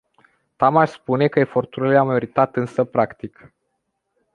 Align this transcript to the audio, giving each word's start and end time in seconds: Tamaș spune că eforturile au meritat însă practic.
Tamaș 0.55 0.89
spune 0.91 1.27
că 1.27 1.39
eforturile 1.39 1.97
au 1.97 2.05
meritat 2.05 2.55
însă 2.55 2.83
practic. 2.83 3.51